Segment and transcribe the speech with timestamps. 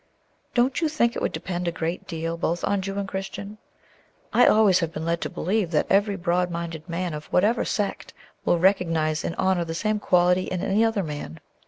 [0.55, 3.59] "Don't you think it would depend a great deal both on Jew and Christian?
[4.33, 8.11] I always have been led to believe that every broad minded man of whatever sect
[8.43, 11.39] will recognize and honor the same quality in any other man.